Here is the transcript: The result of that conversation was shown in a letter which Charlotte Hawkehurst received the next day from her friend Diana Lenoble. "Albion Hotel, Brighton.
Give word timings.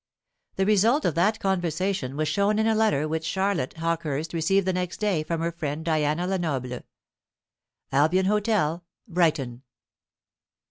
The 0.55 0.65
result 0.65 1.05
of 1.05 1.13
that 1.13 1.39
conversation 1.39 2.17
was 2.17 2.27
shown 2.27 2.57
in 2.57 2.65
a 2.65 2.73
letter 2.73 3.07
which 3.07 3.23
Charlotte 3.23 3.73
Hawkehurst 3.75 4.33
received 4.33 4.65
the 4.65 4.73
next 4.73 4.97
day 4.99 5.21
from 5.21 5.41
her 5.41 5.51
friend 5.51 5.85
Diana 5.85 6.25
Lenoble. 6.25 6.79
"Albion 7.91 8.25
Hotel, 8.25 8.83
Brighton. 9.07 9.61